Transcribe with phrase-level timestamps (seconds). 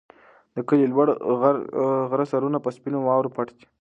[0.55, 1.07] د کلي د لوړ
[2.11, 3.65] غره سرونه په سپینو واورو پټ دي.